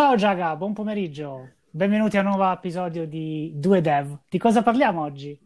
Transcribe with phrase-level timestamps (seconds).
[0.00, 1.56] Ciao Giaga, buon pomeriggio.
[1.68, 4.20] Benvenuti a un nuovo episodio di Due Dev.
[4.30, 5.38] Di cosa parliamo oggi?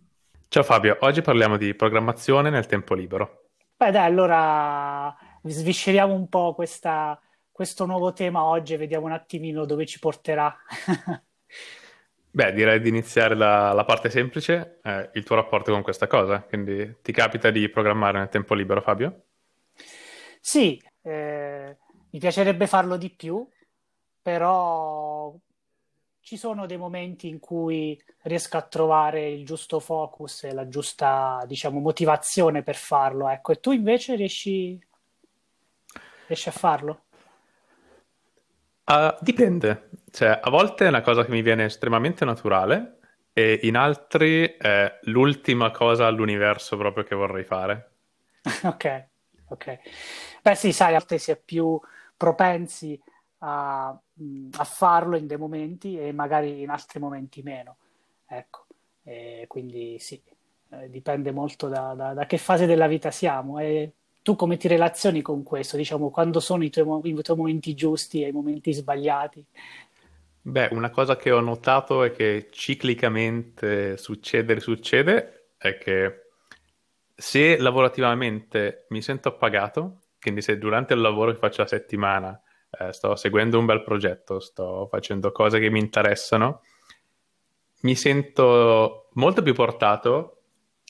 [0.46, 3.46] Ciao Fabio, oggi parliamo di programmazione nel tempo libero.
[3.77, 5.12] Beh, dai, allora
[5.43, 7.21] svisceriamo un po' questa,
[7.51, 10.57] questo nuovo tema oggi e vediamo un attimino dove ci porterà.
[12.30, 16.39] Beh, direi di iniziare dalla parte semplice, eh, il tuo rapporto con questa cosa.
[16.39, 19.23] Quindi ti capita di programmare nel tempo libero, Fabio?
[20.41, 21.77] Sì, eh,
[22.15, 23.45] mi piacerebbe farlo di più,
[24.24, 25.34] però
[26.20, 31.45] ci sono dei momenti in cui riesco a trovare il giusto focus e la giusta,
[31.46, 33.29] diciamo, motivazione per farlo.
[33.29, 34.82] Ecco, e tu invece riesci,
[36.27, 37.02] riesci a farlo?
[38.87, 43.01] Uh, dipende, cioè a volte è una cosa che mi viene estremamente naturale
[43.34, 47.91] e in altri è l'ultima cosa all'universo proprio che vorrei fare.
[48.65, 49.06] ok,
[49.48, 49.79] ok.
[50.41, 51.79] Beh sì, sai, a volte si è più
[52.16, 52.99] propensi
[53.45, 57.76] a, a, farlo in dei momenti e magari in altri momenti meno.
[58.26, 58.64] Ecco,
[59.02, 60.20] e quindi sì,
[60.70, 63.92] eh, dipende molto da, da, da, che fase della vita siamo e
[64.22, 65.76] tu come ti relazioni con questo?
[65.76, 69.44] Diciamo, quando sono i tuoi, i tuoi momenti giusti e i momenti sbagliati?
[70.41, 76.31] Beh, una cosa che ho notato e che ciclicamente succede succede è che
[77.15, 82.38] se lavorativamente mi sento appagato, quindi se durante il lavoro che faccio la settimana
[82.78, 86.62] eh, sto seguendo un bel progetto, sto facendo cose che mi interessano,
[87.81, 90.43] mi sento molto più portato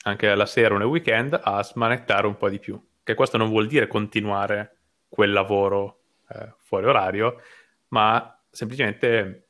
[0.03, 2.81] anche la sera o nel weekend a smanettare un po' di più.
[3.03, 4.77] Che questo non vuol dire continuare
[5.09, 7.41] quel lavoro eh, fuori orario,
[7.89, 9.47] ma semplicemente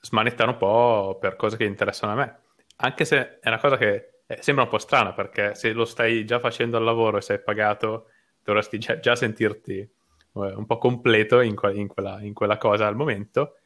[0.00, 2.40] smanettare un po' per cose che interessano a me.
[2.76, 6.24] Anche se è una cosa che eh, sembra un po' strana, perché se lo stai
[6.24, 8.06] già facendo al lavoro e sei pagato,
[8.42, 9.88] dovresti già, già sentirti
[10.32, 13.56] un po' completo in, que- in, quella, in quella cosa al momento.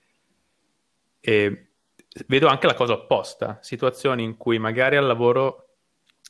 [1.21, 1.69] E
[2.27, 5.69] vedo anche la cosa opposta, situazioni in cui magari al lavoro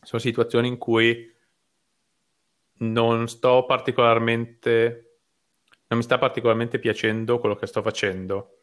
[0.02, 1.34] sono situazioni in cui
[2.78, 5.06] non sto particolarmente
[5.88, 8.58] non mi sta particolarmente piacendo quello che sto facendo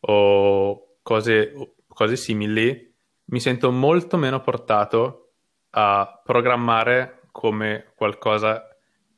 [0.00, 2.94] o cose, cose simili,
[3.26, 5.32] mi sento molto meno portato
[5.70, 8.71] a programmare come qualcosa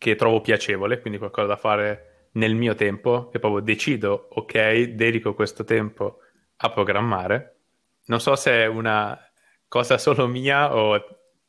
[0.04, 5.32] che trovo piacevole, quindi qualcosa da fare nel mio tempo, che proprio decido, ok, dedico
[5.32, 6.18] questo tempo
[6.56, 7.56] a programmare.
[8.06, 9.18] Non so se è una
[9.66, 10.92] cosa solo mia o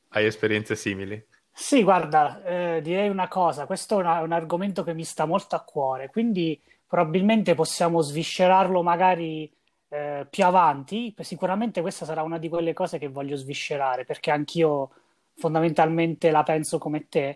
[0.07, 1.21] hai esperienze simili.
[1.51, 5.57] Sì, guarda, eh, direi una cosa, questo è una, un argomento che mi sta molto
[5.57, 9.51] a cuore, quindi probabilmente possiamo sviscerarlo magari
[9.89, 11.13] eh, più avanti.
[11.19, 14.91] Sicuramente questa sarà una di quelle cose che voglio sviscerare, perché anch'io
[15.35, 17.35] fondamentalmente la penso come te.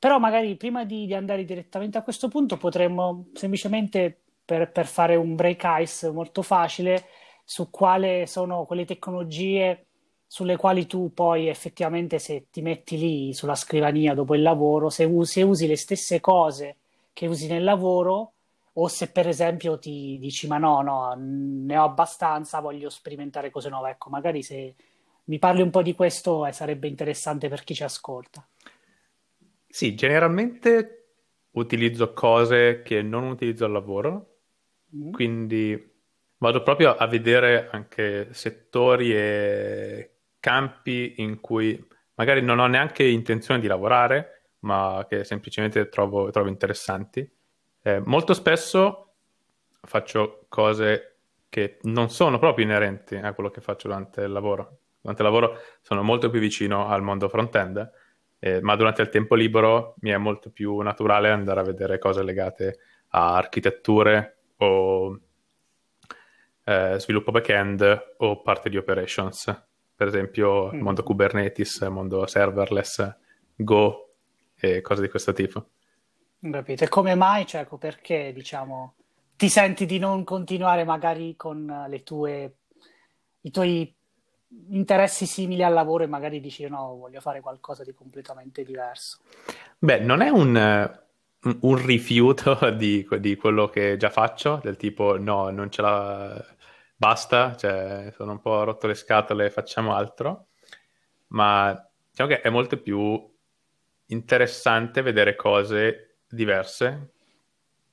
[0.00, 5.14] Però magari prima di, di andare direttamente a questo punto potremmo semplicemente per, per, fare
[5.14, 7.04] un break ice molto facile
[7.44, 9.84] su quali sono quelle tecnologie
[10.26, 15.04] sulle quali tu poi effettivamente se ti metti lì sulla scrivania dopo il lavoro, se
[15.04, 16.76] usi, se usi le stesse cose
[17.12, 18.32] che usi nel lavoro
[18.72, 23.68] o se per esempio ti dici ma no, no, ne ho abbastanza, voglio sperimentare cose
[23.68, 23.90] nuove.
[23.90, 24.74] Ecco, magari se
[25.24, 28.46] mi parli un po' di questo eh, sarebbe interessante per chi ci ascolta.
[29.70, 31.12] Sì, generalmente
[31.52, 34.38] utilizzo cose che non utilizzo al lavoro,
[34.96, 35.12] mm.
[35.12, 35.92] quindi
[36.38, 40.10] vado proprio a vedere anche settori e
[40.40, 46.48] campi in cui magari non ho neanche intenzione di lavorare, ma che semplicemente trovo, trovo
[46.48, 47.28] interessanti.
[47.82, 49.12] Eh, molto spesso
[49.82, 54.78] faccio cose che non sono proprio inerenti a quello che faccio durante il lavoro.
[55.00, 57.99] Durante il lavoro sono molto più vicino al mondo front-end
[58.40, 62.22] eh, ma durante il tempo libero mi è molto più naturale andare a vedere cose
[62.22, 62.78] legate
[63.10, 65.20] a architetture o
[66.64, 69.44] eh, sviluppo back-end o parte di operations.
[69.94, 70.80] Per esempio, mm.
[70.80, 73.16] mondo Kubernetes, mondo serverless,
[73.54, 74.14] Go
[74.54, 75.68] e cose di questo tipo.
[76.40, 76.88] Capite?
[76.88, 78.94] Come mai, cioè, ecco, perché, diciamo,
[79.36, 82.54] ti senti di non continuare magari con le tue,
[83.42, 83.94] i tuoi
[84.70, 89.18] interessi simili al lavoro e magari dici no, voglio fare qualcosa di completamente diverso.
[89.78, 91.00] Beh, non è un,
[91.60, 96.44] un rifiuto di, di, quello che già faccio, del tipo no, non ce la
[96.96, 100.48] basta, cioè sono un po' rotto le scatole, facciamo altro,
[101.28, 103.28] ma diciamo che è molto più
[104.06, 107.12] interessante vedere cose diverse,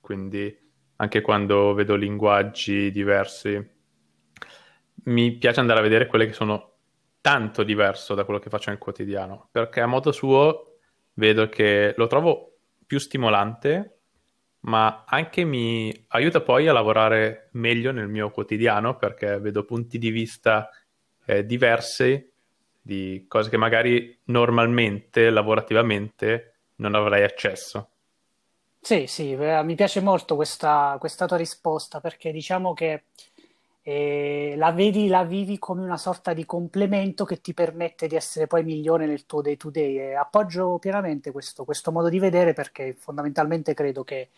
[0.02, 0.66] quindi
[0.98, 3.76] anche quando vedo linguaggi diversi
[5.08, 6.72] mi piace andare a vedere quelle che sono
[7.22, 10.78] tanto diverso da quello che faccio nel quotidiano, perché a modo suo
[11.14, 14.00] vedo che lo trovo più stimolante,
[14.62, 20.10] ma anche mi aiuta poi a lavorare meglio nel mio quotidiano perché vedo punti di
[20.10, 20.70] vista
[21.26, 22.32] eh, diversi
[22.82, 27.90] di cose che magari normalmente, lavorativamente, non avrei accesso.
[28.80, 33.04] Sì, sì, eh, mi piace molto questa, questa tua risposta perché diciamo che
[33.90, 38.46] eh, la vedi, la vivi come una sorta di complemento che ti permette di essere
[38.46, 39.98] poi migliore nel tuo day to day.
[39.98, 44.32] E appoggio pienamente questo, questo modo di vedere perché fondamentalmente credo che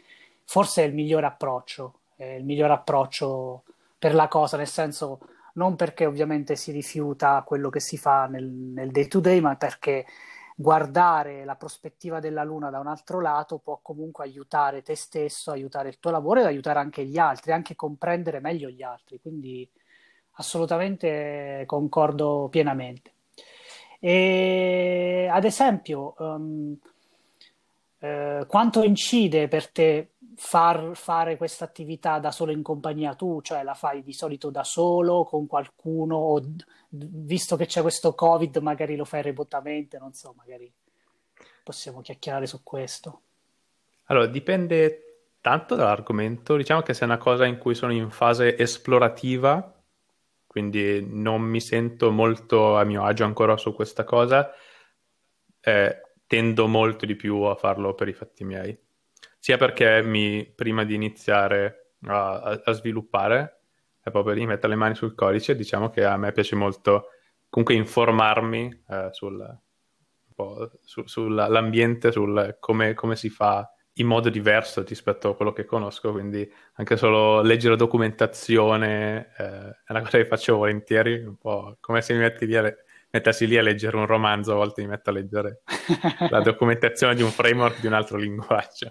[0.44, 3.63] forse è il migliore approccio, il miglior approccio
[3.98, 5.19] per la cosa, nel senso
[5.54, 9.56] non perché ovviamente si rifiuta quello che si fa nel, nel day to day, ma
[9.56, 10.06] perché
[10.61, 15.88] guardare la prospettiva della Luna da un altro lato può comunque aiutare te stesso, aiutare
[15.88, 19.21] il tuo lavoro ed aiutare anche gli altri, anche comprendere meglio gli altri.
[19.21, 19.65] Quindi
[20.31, 23.13] assolutamente concordo pienamente.
[24.01, 26.75] E, ad esempio, um,
[28.00, 30.09] eh, quanto incide per te
[30.41, 34.63] far fare questa attività da solo in compagnia tu, cioè la fai di solito da
[34.63, 36.41] solo, con qualcuno, o
[36.88, 40.71] visto che c'è questo Covid, magari lo fai remotamente, non so, magari
[41.62, 43.21] possiamo chiacchierare su questo.
[44.06, 48.57] Allora, dipende tanto dall'argomento, diciamo che se è una cosa in cui sono in fase
[48.57, 49.77] esplorativa,
[50.47, 54.50] quindi non mi sento molto a mio agio ancora su questa cosa,
[55.59, 58.88] eh, tendo molto di più a farlo per i fatti miei
[59.39, 63.62] sia perché mi, prima di iniziare a, a, sviluppare
[64.03, 67.07] e proprio di mettere le mani sul codice, diciamo che a me piace molto
[67.50, 69.59] comunque informarmi eh, sul,
[70.81, 76.12] su, sull'ambiente, sul come, come, si fa in modo diverso rispetto a quello che conosco,
[76.12, 82.01] quindi anche solo leggere documentazione eh, è una cosa che faccio volentieri, un po' come
[82.01, 82.74] se mi metti lì a,
[83.12, 85.63] mettessi lì a leggere un romanzo, a volte mi metto a leggere
[86.30, 88.89] la documentazione di un framework di un altro linguaggio.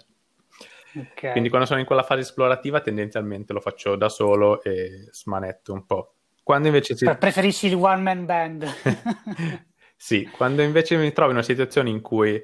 [0.95, 1.31] Okay.
[1.31, 5.85] Quindi quando sono in quella fase esplorativa tendenzialmente lo faccio da solo e smanetto un
[5.85, 6.13] po'.
[6.43, 7.05] Quando invece si...
[7.17, 8.65] Preferisci il one man band?
[9.95, 12.41] sì, quando invece mi trovo in una situazione in cui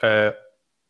[0.00, 0.34] eh,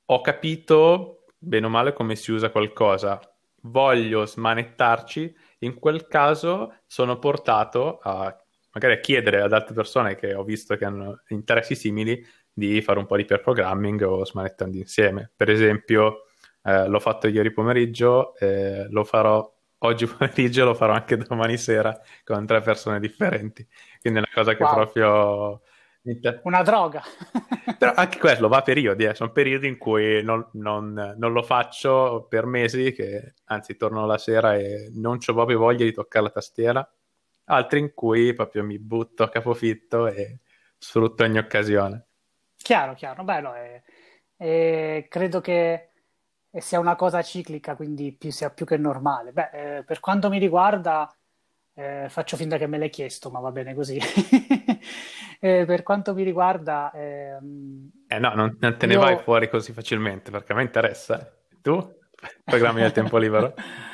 [0.04, 3.20] ho capito bene o male come si usa qualcosa,
[3.62, 8.36] voglio smanettarci, in quel caso sono portato a
[8.72, 12.98] magari a chiedere ad altre persone che ho visto che hanno interessi simili di fare
[12.98, 15.30] un po' di pair programming o smanettando insieme.
[15.34, 16.23] Per esempio,
[16.64, 21.56] eh, l'ho fatto ieri pomeriggio, eh, lo farò oggi pomeriggio e lo farò anche domani
[21.56, 23.66] sera con tre persone differenti.
[24.00, 24.74] Quindi è una cosa che wow.
[24.74, 25.62] proprio...
[26.42, 27.02] Una droga.
[27.78, 29.14] Però anche quello va a periodi, eh.
[29.14, 34.18] sono periodi in cui non, non, non, lo faccio per mesi, che anzi torno la
[34.18, 36.94] sera e non ho proprio voglia di toccare la tastiera,
[37.46, 40.40] altri in cui proprio mi butto a capofitto e
[40.76, 42.06] sfrutto ogni occasione.
[42.54, 43.82] Chiaro, chiaro, bello, è,
[44.36, 45.93] è, credo che
[46.56, 49.32] e sia una cosa ciclica, quindi più, sia più che normale.
[49.32, 51.12] Beh, eh, per quanto mi riguarda,
[51.74, 53.98] eh, faccio finta che me l'hai chiesto, ma va bene così.
[55.40, 56.92] eh, per quanto mi riguarda...
[56.94, 59.00] Ehm, eh no, non, non te ne io...
[59.00, 61.28] vai fuori così facilmente, perché a me interessa.
[61.60, 61.76] Tu
[62.44, 63.54] programmi nel tempo libero?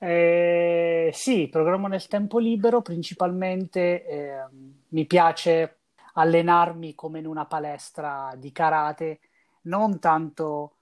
[0.00, 5.80] Eh, sì, programmo nel tempo libero, principalmente ehm, mi piace
[6.12, 9.18] allenarmi come in una palestra di karate,
[9.62, 10.77] non tanto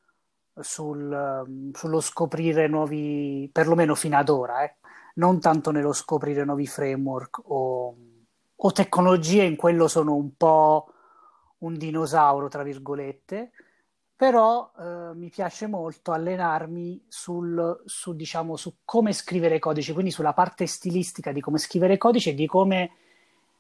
[0.61, 4.77] sul, sullo scoprire nuovi, perlomeno fino ad ora, eh,
[5.15, 7.97] non tanto nello scoprire nuovi framework o,
[8.55, 10.93] o tecnologie, in quello sono un po'
[11.59, 13.53] un dinosauro, tra virgolette,
[14.15, 20.33] però eh, mi piace molto allenarmi sul, su, diciamo, su come scrivere codici, quindi sulla
[20.33, 22.93] parte stilistica di come scrivere codici e di come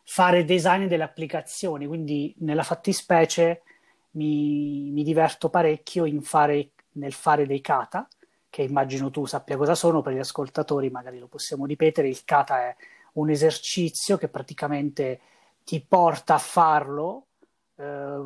[0.02, 3.62] fare design delle applicazioni, quindi nella fattispecie
[4.12, 8.08] mi, mi diverto parecchio in fare nel fare dei kata,
[8.48, 12.60] che immagino tu sappia cosa sono, per gli ascoltatori magari lo possiamo ripetere, il kata
[12.60, 12.76] è
[13.14, 15.20] un esercizio che praticamente
[15.64, 17.26] ti porta a farlo
[17.76, 18.20] eh,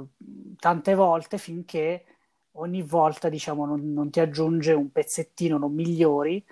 [0.59, 2.05] tante volte finché
[2.53, 6.45] ogni volta diciamo, non, non, ti aggiunge un pezzettino, non migliori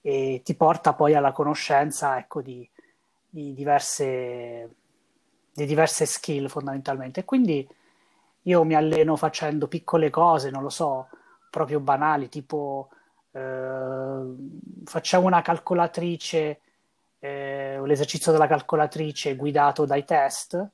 [0.00, 2.68] e ti porta poi alla conoscenza ecco, di,
[3.28, 4.74] di, diverse,
[5.52, 7.24] di diverse skill fondamentalmente.
[7.24, 7.66] Quindi
[8.42, 11.08] io mi alleno facendo piccole cose, non lo so,
[11.58, 12.88] proprio banali, tipo
[13.32, 14.20] eh,
[14.84, 16.60] facciamo una calcolatrice,
[17.18, 20.68] eh, l'esercizio della calcolatrice guidato dai test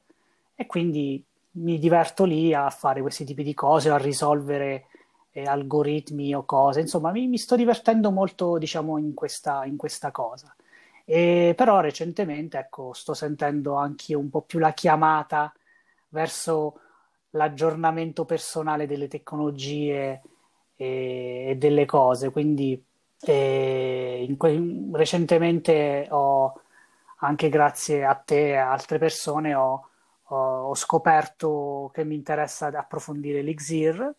[0.54, 4.86] e quindi mi diverto lì a fare questi tipi di cose, a risolvere
[5.30, 10.10] eh, algoritmi o cose, insomma mi, mi, sto divertendo molto diciamo in questa, in questa
[10.10, 10.54] cosa.
[11.06, 15.52] E però recentemente ecco, sto sentendo anche un po' più la chiamata
[16.08, 16.80] verso
[17.30, 20.22] l'aggiornamento personale delle tecnologie
[20.76, 22.30] e, e delle cose.
[22.30, 22.82] Quindi
[23.26, 26.60] e in, recentemente ho,
[27.20, 29.88] anche grazie a te e altre persone, ho,
[30.22, 30.36] ho,
[30.68, 34.14] ho scoperto che mi interessa approfondire l'Elixir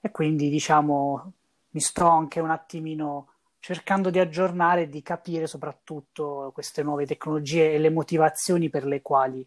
[0.00, 1.32] e quindi diciamo
[1.70, 7.72] mi sto anche un attimino cercando di aggiornare e di capire soprattutto queste nuove tecnologie
[7.72, 9.44] e le motivazioni per le quali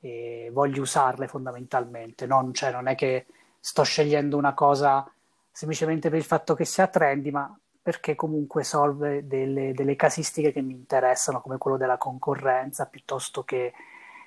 [0.00, 2.26] eh, voglio usarle fondamentalmente.
[2.26, 3.26] Non, cioè, non è che
[3.58, 5.10] sto scegliendo una cosa
[5.56, 10.60] semplicemente per il fatto che sia trendy, ma perché comunque solve delle, delle, casistiche che
[10.60, 13.72] mi interessano, come quello della concorrenza, piuttosto che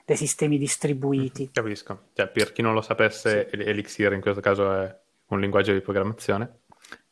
[0.05, 1.43] dei sistemi distribuiti.
[1.43, 2.05] Mm, capisco.
[2.13, 3.57] Cioè, per chi non lo sapesse, sì.
[3.57, 6.61] Elixir in questo caso è un linguaggio di programmazione,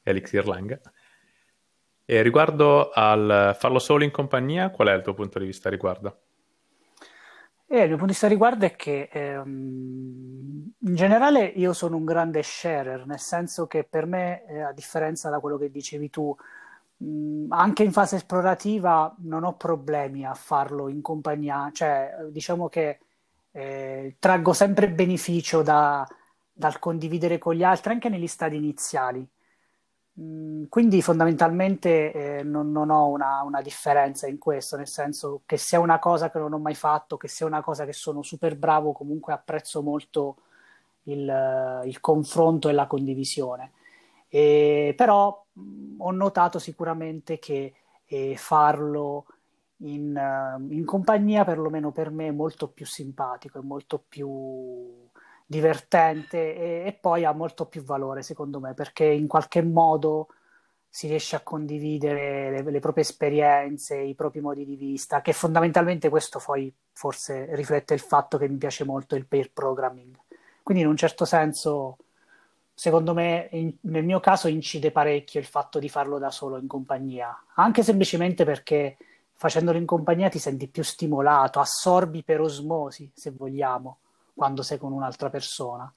[0.01, 0.81] Elixir Lang.
[2.03, 6.21] E riguardo al farlo solo in compagnia, qual è il tuo punto di vista riguardo?
[7.69, 12.05] E il mio punto di vista riguardo è che ehm, in generale io sono un
[12.05, 16.33] grande sharer, nel senso che per me, eh, a differenza da quello che dicevi tu,
[16.97, 23.00] mh, anche in fase esplorativa non ho problemi a farlo in compagnia, cioè diciamo che
[23.51, 26.07] eh, traggo sempre beneficio da,
[26.51, 29.27] dal condividere con gli altri anche negli stadi iniziali.
[30.19, 35.57] Mm, quindi fondamentalmente eh, non, non, ho una, una, differenza in questo, nel senso che
[35.57, 38.55] sia una cosa che non ho mai fatto, che sia una cosa che sono super
[38.57, 40.38] bravo, comunque apprezzo molto
[41.03, 43.74] il, il confronto e la condivisione.
[44.27, 47.74] E, però mh, mm, ho notato sicuramente che
[48.05, 49.25] eh, farlo
[49.77, 55.06] in, uh, in compagnia, perlomeno per me, è molto più simpatico, è molto più
[55.49, 60.27] divertente e, e, poi ha molto più valore secondo me perché in qualche modo
[60.89, 66.09] si riesce a condividere le, le, proprie esperienze, i propri modi di vista, che fondamentalmente
[66.09, 70.17] questo poi forse riflette il fatto che mi piace molto il pair programming.
[70.63, 71.97] Quindi in un certo senso,
[72.73, 76.67] secondo me, in, nel mio caso incide parecchio il fatto di farlo da solo in
[76.67, 78.97] compagnia, anche semplicemente perché
[79.33, 83.99] facendolo in compagnia ti senti più stimolato, assorbi per osmosi, se vogliamo
[84.38, 85.91] quando sei con un'altra persona.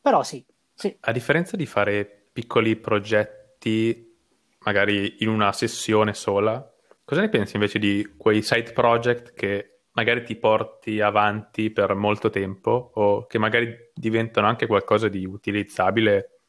[0.00, 0.94] Però sì, sì.
[1.00, 4.14] A differenza di fare piccoli progetti,
[4.60, 6.70] magari in una sessione sola,
[7.02, 12.28] cosa ne pensi invece di quei side project che magari ti porti avanti per molto
[12.28, 16.40] tempo o che magari diventano anche qualcosa di utilizzabile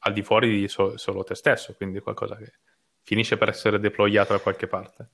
[0.00, 2.54] al di fuori di so- solo te stesso, quindi qualcosa che
[3.02, 5.08] finisce per essere deployato da qualche parte?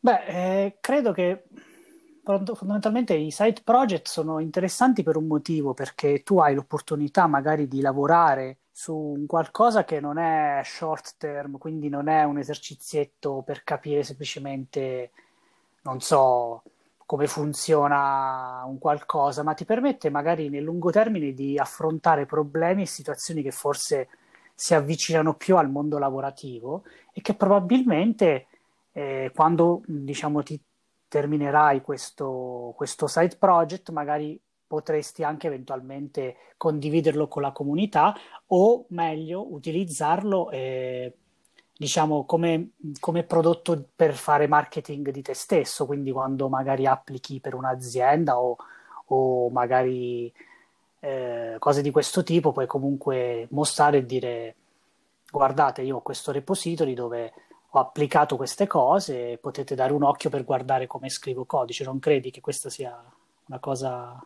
[0.00, 1.44] Beh, eh, credo che
[2.54, 7.80] fondamentalmente i side project sono interessanti per un motivo, perché tu hai l'opportunità magari di
[7.80, 14.02] lavorare su qualcosa che non è short term, quindi non è un esercizietto per capire
[14.02, 15.10] semplicemente,
[15.82, 16.62] non so,
[17.06, 22.86] come funziona un qualcosa, ma ti permette magari nel lungo termine di affrontare problemi e
[22.86, 24.08] situazioni che forse
[24.54, 26.82] si avvicinano più al mondo lavorativo
[27.12, 28.46] e che probabilmente
[28.92, 30.60] eh, quando diciamo ti
[31.08, 38.14] terminerai questo, questo side project, magari potresti anche eventualmente condividerlo con la comunità
[38.48, 41.16] o meglio utilizzarlo eh,
[41.74, 47.54] diciamo come, come, prodotto per fare marketing di te stesso, quindi quando magari applichi per
[47.54, 48.56] un'azienda o,
[49.06, 50.30] o magari
[51.00, 54.54] eh, cose di questo tipo, puoi comunque mostrare e dire
[55.30, 57.32] guardate io ho questo repository dove
[57.70, 61.84] ho applicato queste cose potete dare un occhio per guardare come scrivo codice.
[61.84, 62.98] Non credi che questa sia
[63.46, 64.24] una cosa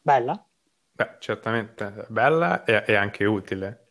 [0.00, 0.44] bella?
[0.92, 3.86] Beh, certamente bella e, e anche utile.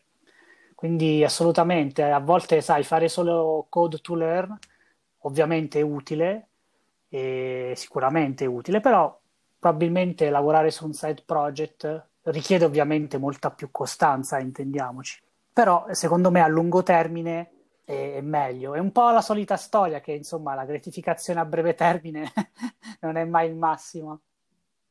[0.75, 4.57] Quindi assolutamente, a volte sai, fare solo code to learn
[5.22, 6.48] ovviamente è utile,
[7.10, 9.19] e sicuramente è utile, però
[9.60, 15.22] probabilmente lavorare su un side project richiede ovviamente molta più costanza, intendiamoci.
[15.51, 17.51] Però secondo me a lungo termine
[17.88, 18.74] è, meglio.
[18.74, 22.29] È un po' la solita storia che, insomma, la gratificazione a breve termine
[23.00, 24.24] non è mai il massimo,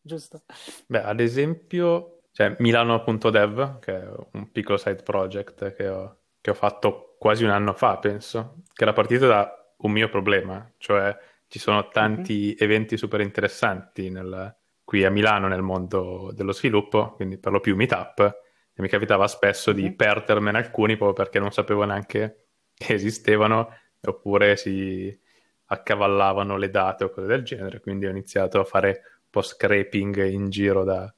[0.01, 0.45] giusto?
[0.87, 6.55] Beh, ad esempio, cioè, Milano.dev, che è un piccolo side project che ho, che ho
[6.55, 11.15] fatto quasi un anno fa, penso, che era partito da un mio problema, cioè
[11.49, 12.57] ci sono tanti mm-hmm.
[12.59, 17.77] eventi super interessanti nel, qui a Milano nel mondo dello sviluppo, quindi per lo più
[17.77, 18.21] meetup,
[18.73, 19.83] e mi capitava spesso mm-hmm.
[19.83, 22.46] di perdermene alcuni proprio perché non sapevo neanche
[22.77, 23.71] che esistevano
[24.03, 25.19] oppure si
[25.67, 30.25] accavallavano le date o cose del genere, quindi ho iniziato a fare un po' scraping
[30.27, 31.13] in giro da,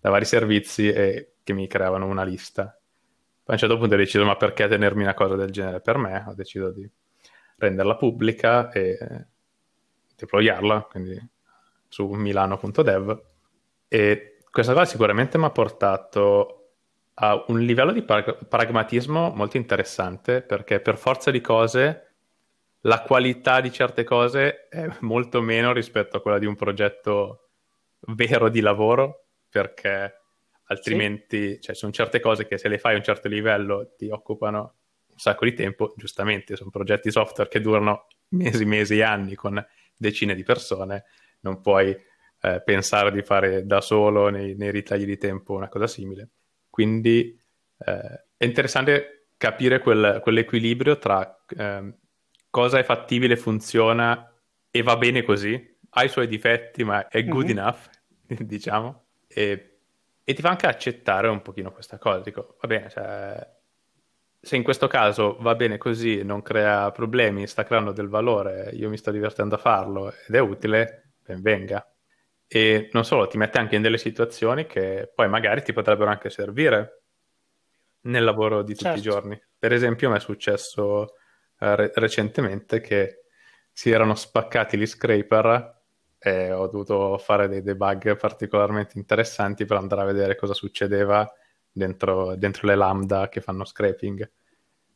[0.00, 2.64] da vari servizi e che mi creavano una lista.
[2.64, 2.74] Poi
[3.46, 6.24] a un certo punto ho deciso, ma perché tenermi una cosa del genere per me?
[6.26, 6.90] Ho deciso di
[7.58, 8.98] renderla pubblica e
[10.16, 11.16] deployarla, quindi
[11.88, 13.22] su milano.dev.
[13.88, 16.65] E questa cosa sicuramente mi ha portato
[17.18, 22.02] ha un livello di prag- pragmatismo molto interessante perché per forza di cose
[22.80, 27.48] la qualità di certe cose è molto meno rispetto a quella di un progetto
[28.08, 30.20] vero di lavoro perché
[30.64, 31.60] altrimenti sì.
[31.60, 34.74] cioè, sono certe cose che se le fai a un certo livello ti occupano
[35.06, 39.64] un sacco di tempo, giustamente sono progetti software che durano mesi, mesi, anni con
[39.96, 41.04] decine di persone,
[41.40, 41.96] non puoi
[42.42, 46.28] eh, pensare di fare da solo nei, nei, ritagli di tempo una cosa simile.
[46.76, 47.34] Quindi
[47.78, 51.94] eh, è interessante capire quel, quell'equilibrio tra eh,
[52.50, 54.30] cosa è fattibile, funziona
[54.70, 57.56] e va bene così, ha i suoi difetti ma è good mm-hmm.
[57.56, 57.88] enough,
[58.28, 59.78] diciamo, e,
[60.22, 62.20] e, ti fa anche accettare un pochino questa cosa.
[62.20, 63.54] Dico, va bene, cioè,
[64.38, 68.90] se in questo caso va bene così, non crea problemi, sta creando del valore, io
[68.90, 71.90] mi sto divertendo a farlo ed è utile, ben venga.
[72.48, 76.30] E non solo, ti mette anche in delle situazioni che poi magari ti potrebbero anche
[76.30, 77.02] servire
[78.02, 78.98] nel lavoro di tutti certo.
[78.98, 79.42] i giorni.
[79.58, 81.14] Per esempio, mi è successo
[81.58, 83.24] eh, re- recentemente che
[83.72, 85.74] si erano spaccati gli scraper
[86.18, 91.30] e ho dovuto fare dei debug particolarmente interessanti per andare a vedere cosa succedeva
[91.70, 94.30] dentro, dentro le lambda che fanno scraping.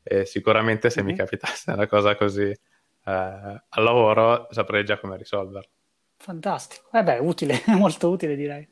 [0.03, 1.11] E sicuramente se mm-hmm.
[1.11, 2.59] mi capitasse una cosa così eh,
[3.05, 5.69] al lavoro saprei già come risolverla.
[6.23, 8.69] Fantastico, eh beh, utile, molto utile direi.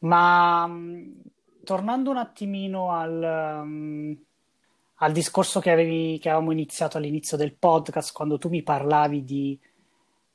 [0.00, 1.12] Ma mm,
[1.64, 4.16] tornando un attimino al, um,
[4.96, 9.58] al discorso che, avevi, che avevamo iniziato all'inizio del podcast, quando tu mi parlavi di,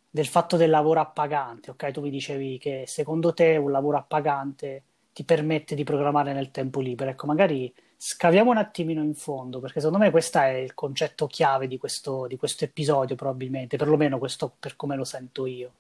[0.10, 1.92] del fatto del lavoro appagante, ok?
[1.92, 4.84] Tu mi dicevi che secondo te un lavoro appagante
[5.14, 7.12] ti permette di programmare nel tempo libero.
[7.12, 7.72] Ecco, magari
[8.06, 12.28] scaviamo un attimino in fondo, perché secondo me questo è il concetto chiave di questo,
[12.28, 15.72] di questo episodio, probabilmente, perlomeno questo per come lo sento io.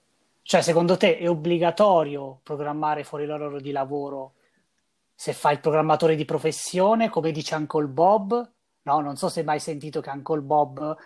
[0.41, 4.35] Cioè, secondo te è obbligatorio programmare fuori l'orario di lavoro
[5.13, 8.51] se fai il programmatore di professione, come dice Uncle Bob?
[8.83, 10.97] No, non so se hai mai sentito che Uncle Bob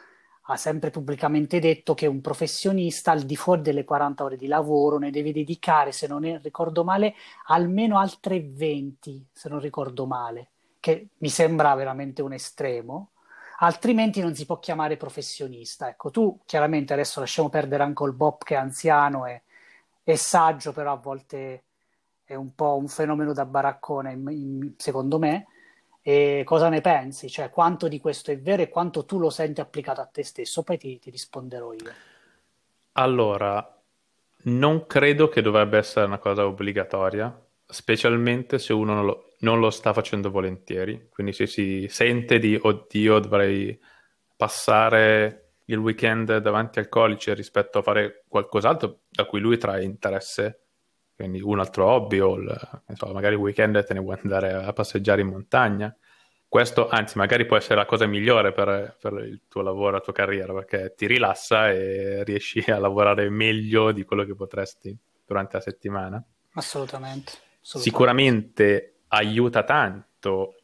[0.50, 5.00] ha sempre pubblicamente detto che un professionista al di fuori delle 40 ore di lavoro
[5.00, 7.16] ne deve dedicare, se non ricordo male,
[7.48, 13.12] almeno altre 20, se non ricordo male che mi sembra veramente un estremo,
[13.60, 15.90] altrimenti non si può chiamare professionista.
[15.90, 19.44] Ecco, tu chiaramente adesso lasciamo perdere anche il Bob che è anziano e,
[20.04, 21.64] e saggio, però a volte
[22.24, 25.48] è un po' un fenomeno da baraccone, in, in, secondo me.
[26.02, 27.30] E cosa ne pensi?
[27.30, 30.64] Cioè, quanto di questo è vero e quanto tu lo senti applicato a te stesso?
[30.64, 31.92] Poi ti, ti risponderò io.
[32.94, 33.78] Allora,
[34.44, 39.70] non credo che dovrebbe essere una cosa obbligatoria, specialmente se uno non lo, non lo
[39.70, 43.80] sta facendo volentieri, quindi se si sente di oddio dovrei
[44.36, 50.62] passare il weekend davanti al colice rispetto a fare qualcos'altro da cui lui trae interesse,
[51.16, 54.72] quindi un altro hobby o il, so, magari il weekend te ne vuoi andare a
[54.74, 55.96] passeggiare in montagna.
[56.50, 60.14] Questo, anzi, magari può essere la cosa migliore per, per il tuo lavoro, la tua
[60.14, 65.62] carriera, perché ti rilassa e riesci a lavorare meglio di quello che potresti durante la
[65.62, 66.24] settimana.
[66.54, 67.32] Assolutamente.
[67.60, 67.82] assolutamente.
[67.82, 70.56] Sicuramente aiuta tanto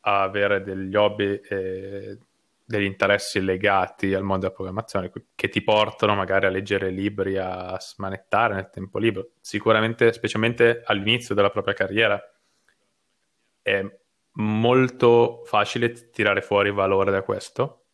[0.00, 2.18] a avere degli hobby e
[2.64, 7.78] degli interessi legati al mondo della programmazione che ti portano magari a leggere libri, a
[7.78, 9.30] smanettare nel tempo libero.
[9.40, 12.20] Sicuramente, specialmente all'inizio della propria carriera,
[13.60, 13.84] è
[14.32, 17.84] molto facile tirare fuori valore da questo,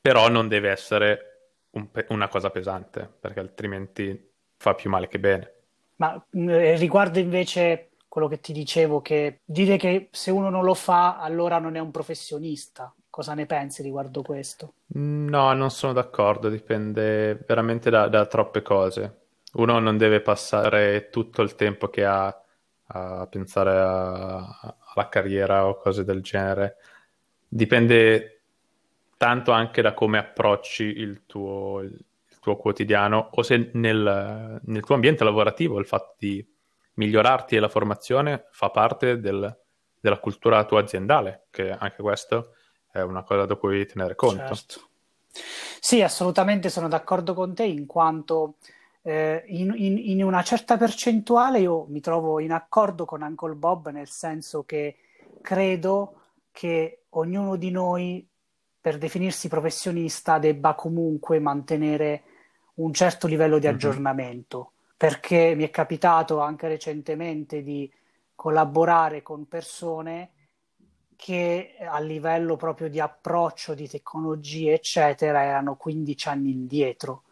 [0.00, 1.26] però non deve essere
[1.70, 5.61] un una cosa pesante, perché altrimenti fa più male che bene.
[6.02, 10.74] Ma eh, riguardo invece quello che ti dicevo, che dire che se uno non lo
[10.74, 14.74] fa allora non è un professionista, cosa ne pensi riguardo questo?
[14.94, 19.20] No, non sono d'accordo, dipende veramente da, da troppe cose.
[19.52, 22.36] Uno non deve passare tutto il tempo che ha
[22.94, 26.78] a pensare a, alla carriera o cose del genere.
[27.46, 28.40] Dipende
[29.16, 31.80] tanto anche da come approcci il tuo,
[32.42, 36.44] tuo quotidiano o se nel, nel, tuo ambiente lavorativo il fatto di
[36.94, 39.56] migliorarti e la formazione fa parte del,
[40.00, 42.54] della cultura tua aziendale, che anche questo
[42.90, 44.56] è una cosa da cui tenere conto.
[44.56, 44.88] Certo.
[45.78, 48.56] Sì, assolutamente sono d'accordo con te in quanto
[49.02, 53.88] eh, in, in, in, una certa percentuale io mi trovo in accordo con Uncle Bob
[53.90, 54.96] nel senso che
[55.40, 58.28] credo che ognuno di noi
[58.80, 62.24] per definirsi professionista debba comunque mantenere
[62.82, 63.74] un certo livello di mhm.
[63.74, 64.94] aggiornamento, mm-hmm.
[64.96, 67.90] perché mi è capitato anche recentemente di
[68.34, 70.30] collaborare con persone
[71.16, 77.22] che a livello proprio di approccio, di tecnologie, eccetera, erano 15 anni indietro.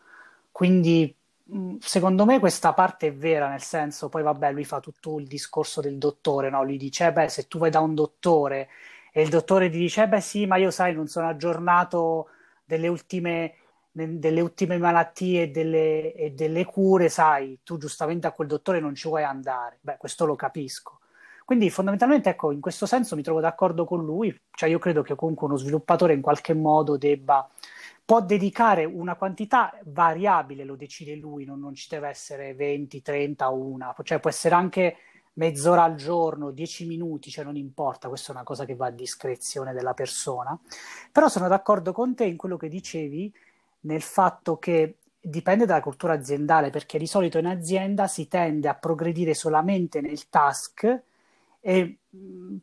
[0.52, 1.12] Quindi
[1.52, 5.26] mm, secondo me questa parte è vera, nel senso, poi vabbè, lui fa tutto il
[5.26, 6.62] discorso del dottore, no?
[6.62, 8.68] Lui dice, eh beh, se tu vai da un dottore
[9.12, 12.28] e il dottore ti dice, eh beh sì, ma io sai, non sono aggiornato
[12.64, 13.54] delle ultime,
[13.92, 18.94] delle ultime malattie e delle, e delle cure, sai, tu giustamente a quel dottore non
[18.94, 19.78] ci vuoi andare.
[19.80, 21.00] Beh, questo lo capisco.
[21.44, 25.16] Quindi fondamentalmente, ecco, in questo senso mi trovo d'accordo con lui, cioè io credo che
[25.16, 27.48] comunque uno sviluppatore in qualche modo debba,
[28.04, 33.50] può dedicare una quantità variabile, lo decide lui, non, non ci deve essere 20, 30
[33.50, 34.96] o una, cioè può essere anche
[35.34, 38.90] mezz'ora al giorno, 10 minuti, cioè non importa, questa è una cosa che va a
[38.90, 40.58] discrezione della persona.
[41.10, 43.32] Però sono d'accordo con te in quello che dicevi
[43.80, 48.74] nel fatto che dipende dalla cultura aziendale, perché di solito in azienda si tende a
[48.74, 51.02] progredire solamente nel task
[51.62, 51.98] e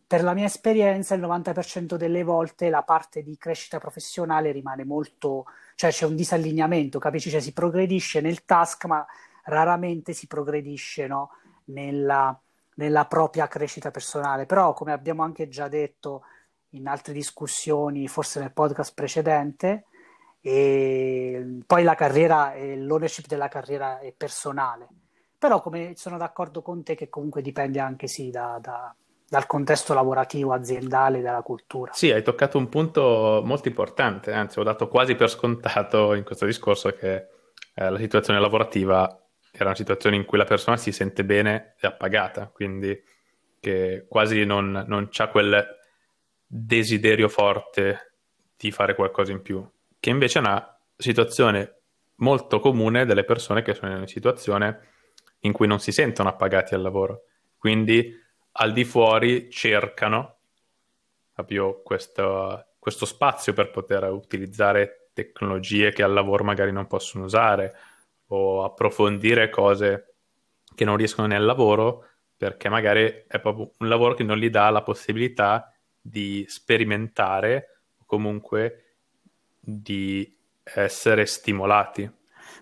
[0.07, 5.45] per la mia esperienza il 90% delle volte la parte di crescita professionale rimane molto,
[5.75, 7.29] cioè c'è un disallineamento, capisci?
[7.29, 9.05] Cioè si progredisce nel task, ma
[9.45, 11.29] raramente si progredisce no?
[11.65, 12.37] nella,
[12.75, 14.47] nella propria crescita personale.
[14.47, 16.23] Però, come abbiamo anche già detto
[16.71, 19.85] in altre discussioni, forse nel podcast precedente,
[20.49, 24.87] e poi la carriera, l'ownership della carriera è personale.
[25.37, 28.95] Però come sono d'accordo con te che comunque dipende anche sì da, da,
[29.27, 31.91] dal contesto lavorativo, aziendale, dalla cultura.
[31.91, 36.45] Sì, hai toccato un punto molto importante, anzi ho dato quasi per scontato in questo
[36.45, 37.27] discorso che
[37.75, 41.87] eh, la situazione lavorativa era una situazione in cui la persona si sente bene e
[41.87, 42.97] appagata, quindi
[43.59, 45.75] che quasi non, non c'ha quel
[46.45, 48.13] desiderio forte
[48.55, 51.75] di fare qualcosa in più, che invece è una situazione
[52.15, 54.79] molto comune delle persone che sono in una situazione
[55.41, 57.23] in cui non si sentono appagati al lavoro.
[57.57, 58.13] Quindi
[58.53, 60.35] al di fuori cercano
[61.33, 67.75] proprio questo, questo spazio per poter utilizzare tecnologie che al lavoro magari non possono usare
[68.27, 70.15] o approfondire cose
[70.75, 72.05] che non riescono nel lavoro
[72.35, 78.05] perché magari è proprio un lavoro che non gli dà la possibilità di sperimentare o
[78.05, 78.86] comunque
[79.69, 82.09] di essere stimolati.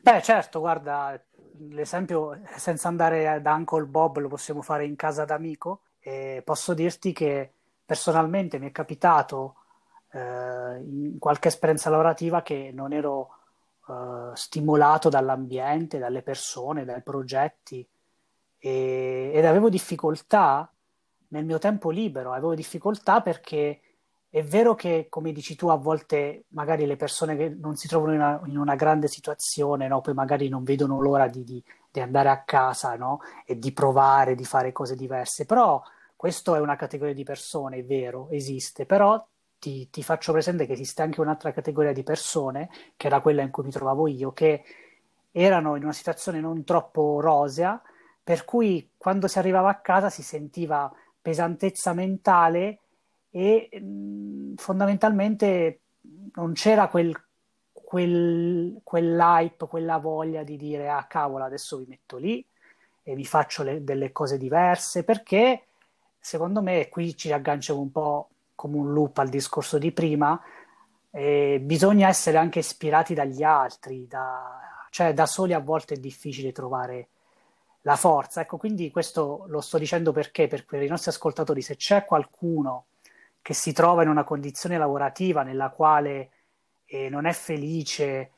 [0.01, 1.21] Beh, certo, guarda,
[1.69, 5.81] l'esempio senza andare da Uncle Bob lo possiamo fare in casa d'amico.
[5.99, 7.51] E posso dirti che
[7.85, 9.55] personalmente mi è capitato
[10.11, 13.29] eh, in qualche esperienza lavorativa che non ero
[13.87, 17.87] uh, stimolato dall'ambiente, dalle persone, dai progetti
[18.57, 20.71] e, ed avevo difficoltà
[21.29, 23.81] nel mio tempo libero, avevo difficoltà perché
[24.35, 28.11] è vero che, come dici tu, a volte magari le persone che non si trovano
[28.11, 30.01] in una, in una grande situazione, no?
[30.01, 33.21] poi magari non vedono l'ora di, di, di andare a casa no?
[33.45, 35.81] e di provare, di fare cose diverse, però
[36.17, 39.25] questa è una categoria di persone, è vero, esiste, però
[39.57, 43.51] ti, ti, faccio presente che esiste anche un'altra categoria di persone, che era quella in
[43.51, 44.65] cui mi trovavo io, che
[45.31, 47.81] erano in una situazione non troppo rosea,
[48.21, 52.79] per cui quando si arrivava a casa si sentiva pesantezza mentale
[53.35, 55.81] e mh, fondamentalmente
[56.35, 57.13] non c'era quel,
[57.69, 62.45] quel, quell'hype, quella voglia di dire ah cavolo adesso vi metto lì
[63.03, 65.65] e vi faccio le, delle cose diverse perché
[66.17, 70.41] secondo me qui ci agganciamo un po' come un loop al discorso di prima,
[71.11, 76.53] eh, bisogna essere anche ispirati dagli altri, da, cioè da soli a volte è difficile
[76.53, 77.09] trovare
[77.81, 78.39] la forza.
[78.39, 82.85] Ecco, quindi questo lo sto dicendo perché per, per i nostri ascoltatori, se c'è qualcuno
[83.45, 86.31] che si trova in una condizione lavorativa nella quale
[86.85, 88.31] eh, non è felice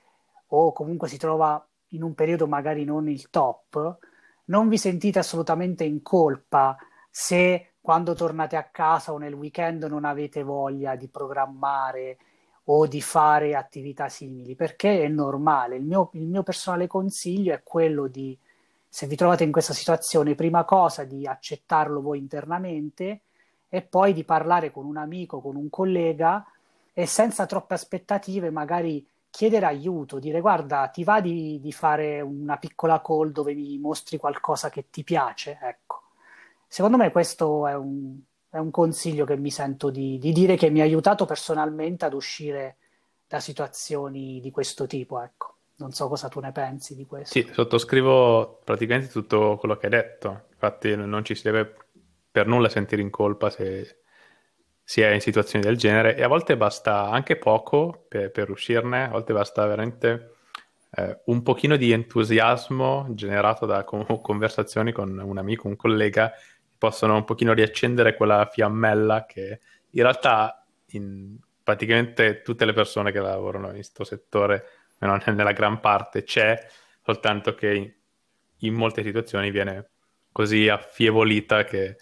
[0.48, 4.00] o comunque si trova in un periodo magari non il top,
[4.48, 6.76] non vi sentite assolutamente in colpa
[7.10, 12.18] se quando tornate a casa o nel weekend non avete voglia di programmare
[12.66, 15.78] o di fare attività simili, perché è normale.
[15.78, 18.38] Il mio, il mio personale consiglio è quello di,
[18.90, 23.22] se vi trovate in questa situazione, prima cosa di accettarlo voi internamente
[23.70, 26.46] e poi di parlare con un amico, con un collega
[26.94, 32.58] e senza troppe aspettative magari chiedere aiuto, dire guarda ti va di, di fare una
[32.58, 35.98] piccola call dove mi mostri qualcosa che ti piace, ecco
[36.68, 38.18] Secondo me questo è un,
[38.50, 42.14] è un consiglio che mi sento di, di, dire che mi ha aiutato personalmente ad
[42.14, 42.76] uscire
[43.26, 45.54] da situazioni di questo tipo, ecco.
[45.80, 47.40] Non so cosa tu ne pensi di questo.
[47.40, 50.46] Sì, sottoscrivo praticamente tutto quello che hai detto.
[50.50, 51.76] Infatti non ci si deve
[52.30, 54.02] per nulla sentire in colpa se
[54.84, 56.16] si è in situazioni del genere.
[56.16, 60.36] E a volte basta anche poco per, per uscirne, a volte basta veramente
[60.92, 66.32] eh, un pochino di entusiasmo generato da conversazioni con un amico, un collega
[66.78, 69.60] possono un pochino riaccendere quella fiammella che
[69.90, 74.64] in realtà in praticamente tutte le persone che lavorano in questo settore,
[75.00, 76.66] nella gran parte, c'è,
[77.04, 77.92] soltanto che in,
[78.60, 79.90] in molte situazioni viene
[80.32, 81.98] così affievolita che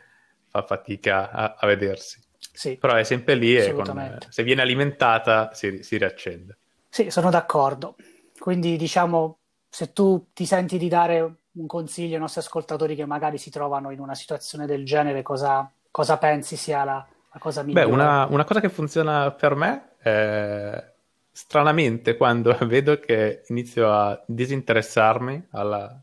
[0.56, 2.22] fa fatica a, a vedersi.
[2.54, 6.58] Sì, Però è sempre lì e con, se viene alimentata si, si riaccende.
[6.90, 7.96] Sì, sono d'accordo.
[8.40, 13.38] Quindi diciamo, se tu ti senti di dare un consiglio ai nostri ascoltatori che magari
[13.38, 17.86] si trovano in una situazione del genere, cosa, cosa pensi sia la, la cosa migliore?
[17.86, 20.92] Beh, una, una, cosa che funziona per me è
[21.32, 26.02] stranamente quando vedo che inizio a disinteressarmi alla,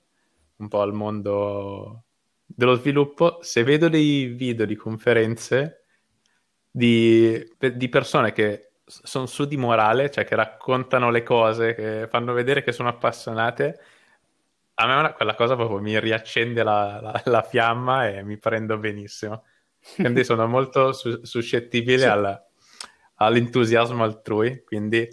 [0.56, 2.02] un po' al mondo
[2.54, 5.84] dello sviluppo, se vedo dei video di conferenze
[6.70, 12.32] di, di persone che sono su di morale, cioè che raccontano le cose, che fanno
[12.32, 13.80] vedere che sono appassionate,
[14.74, 18.78] a me una, quella cosa proprio mi riaccende la, la, la, fiamma e mi prendo
[18.78, 19.44] benissimo.
[19.94, 22.04] Quindi sono molto su, suscettibile sì.
[22.06, 22.46] alla,
[23.16, 25.08] all'entusiasmo altrui, quindi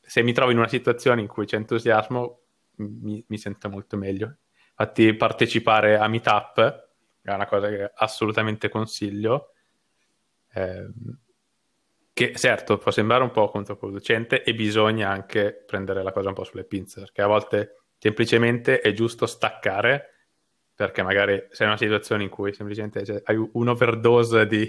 [0.00, 2.40] se mi trovo in una situazione in cui c'è entusiasmo
[2.76, 4.36] mi, mi sento molto meglio.
[4.80, 6.88] Infatti partecipare a Meetup
[7.20, 9.52] è una cosa che assolutamente consiglio.
[10.54, 10.88] Eh,
[12.14, 16.44] che certo può sembrare un po' controproducente e bisogna anche prendere la cosa un po'
[16.44, 20.14] sulle pinze, perché a volte semplicemente è giusto staccare,
[20.74, 24.68] perché magari sei in una situazione in cui semplicemente cioè, hai un'overdose di,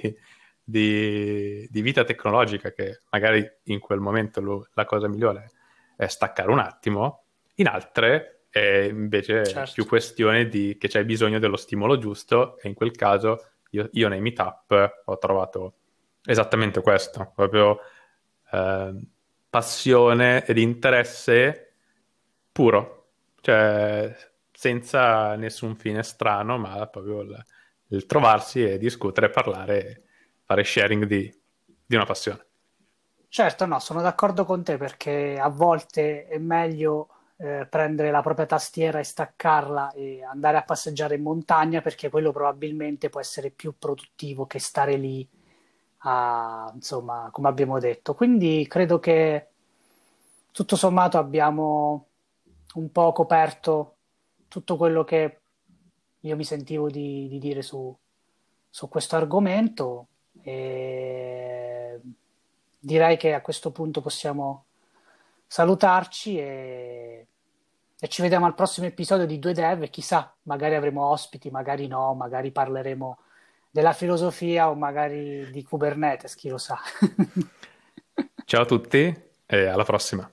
[0.62, 5.52] di, di, vita tecnologica, che magari in quel momento lo, la cosa migliore
[5.95, 7.24] è staccare un attimo,
[7.56, 9.72] in altre è invece certo.
[9.74, 14.08] più questione di che c'hai bisogno dello stimolo giusto e in quel caso io, io
[14.10, 15.76] nei meetup ho trovato
[16.24, 17.80] Esattamente questo, proprio
[18.52, 18.94] eh,
[19.50, 21.74] passione ed interesse
[22.52, 24.16] puro, cioè
[24.52, 27.46] senza nessun fine strano, ma proprio il,
[27.88, 30.04] il trovarsi e discutere, parlare,
[30.46, 31.34] fare sharing di,
[31.86, 32.46] di una passione.
[33.28, 37.08] Certo, no, sono d'accordo con te perché a volte è meglio
[37.41, 42.32] eh, prendere la propria tastiera e staccarla e andare a passeggiare in montagna perché quello
[42.32, 45.27] probabilmente può essere più produttivo che stare lì
[46.04, 48.13] a, insomma, come abbiamo detto.
[48.13, 49.47] Quindi credo che
[50.51, 52.10] tutto sommato abbiamo
[52.75, 53.95] un po' coperto
[54.47, 55.39] tutto quello che
[56.19, 57.95] io mi sentivo di, di dire su,
[58.69, 60.08] su questo argomento
[60.43, 61.99] e
[62.77, 64.65] direi che a questo punto possiamo
[65.47, 67.27] salutarci e,
[68.04, 72.16] e ci vediamo al prossimo episodio di Due Dev chissà, magari avremo ospiti, magari no,
[72.16, 73.20] magari parleremo
[73.70, 76.80] della filosofia o magari di Kubernetes, chi lo sa.
[78.44, 80.28] Ciao a tutti e alla prossima.